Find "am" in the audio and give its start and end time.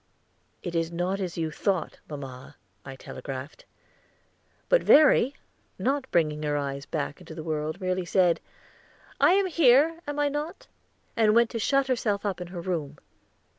9.33-9.45, 10.07-10.17